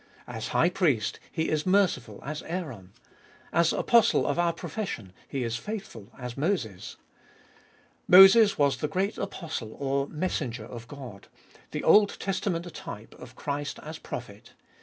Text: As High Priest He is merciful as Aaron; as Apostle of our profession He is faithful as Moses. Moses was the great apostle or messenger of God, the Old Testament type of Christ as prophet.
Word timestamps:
As 0.25 0.47
High 0.47 0.71
Priest 0.71 1.19
He 1.31 1.47
is 1.49 1.67
merciful 1.67 2.21
as 2.25 2.41
Aaron; 2.47 2.91
as 3.53 3.71
Apostle 3.71 4.25
of 4.25 4.39
our 4.39 4.51
profession 4.51 5.13
He 5.27 5.43
is 5.43 5.57
faithful 5.57 6.11
as 6.17 6.35
Moses. 6.35 6.97
Moses 8.07 8.57
was 8.57 8.77
the 8.77 8.87
great 8.87 9.19
apostle 9.19 9.75
or 9.75 10.07
messenger 10.07 10.65
of 10.65 10.87
God, 10.87 11.27
the 11.69 11.83
Old 11.83 12.19
Testament 12.19 12.73
type 12.73 13.13
of 13.19 13.35
Christ 13.35 13.77
as 13.83 13.99
prophet. 13.99 14.53